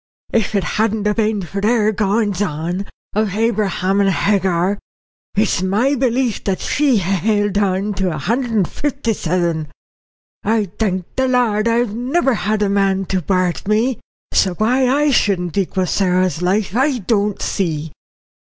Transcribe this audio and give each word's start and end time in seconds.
If 0.33 0.55
it 0.55 0.63
hadn't 0.63 1.03
been 1.15 1.43
for 1.43 1.61
their 1.61 1.91
goings 1.91 2.41
on, 2.41 2.87
of 3.13 3.35
Abraham 3.35 4.01
and 4.01 4.09
Hagar, 4.09 4.79
it's 5.35 5.61
my 5.61 5.93
belief 5.93 6.43
that 6.45 6.59
she'd 6.59 7.01
ha' 7.03 7.21
held 7.21 7.55
on 7.59 7.93
to 7.99 8.09
a 8.11 8.17
hundred 8.17 8.49
and 8.49 8.67
fifty 8.67 9.13
seven. 9.13 9.67
I 10.43 10.71
thank 10.79 11.05
the 11.15 11.27
Lord 11.27 11.67
I've 11.67 11.93
never 11.93 12.33
had 12.33 12.61
no 12.61 12.69
man 12.69 13.05
to 13.13 13.23
worrit 13.29 13.67
me. 13.67 13.99
So 14.33 14.55
why 14.55 14.87
I 14.89 15.11
shouldn't 15.11 15.55
equal 15.55 15.85
Sarah's 15.85 16.41
life 16.41 16.75
I 16.75 16.97
don't 16.97 17.39
see." 17.39 17.91